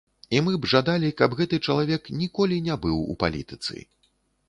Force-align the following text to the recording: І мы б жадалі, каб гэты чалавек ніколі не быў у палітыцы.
І 0.37 0.39
мы 0.45 0.53
б 0.63 0.69
жадалі, 0.71 1.11
каб 1.19 1.37
гэты 1.43 1.61
чалавек 1.67 2.11
ніколі 2.25 2.61
не 2.71 2.81
быў 2.87 2.99
у 3.11 3.23
палітыцы. 3.25 3.89